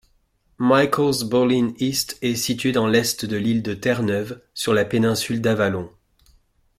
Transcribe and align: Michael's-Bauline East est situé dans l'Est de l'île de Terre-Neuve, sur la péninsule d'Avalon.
Michael's-Bauline 0.57 1.75
East 1.77 2.17
est 2.23 2.35
situé 2.35 2.71
dans 2.71 2.87
l'Est 2.87 3.23
de 3.23 3.37
l'île 3.37 3.61
de 3.61 3.75
Terre-Neuve, 3.75 4.41
sur 4.55 4.73
la 4.73 4.83
péninsule 4.83 5.41
d'Avalon. 5.41 5.91